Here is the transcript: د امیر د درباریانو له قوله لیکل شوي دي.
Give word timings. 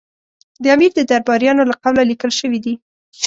د 0.63 0.65
امیر 0.75 0.91
د 0.95 0.99
درباریانو 1.11 1.63
له 1.69 1.75
قوله 1.83 2.01
لیکل 2.11 2.31
شوي 2.39 2.59
دي. 2.65 2.73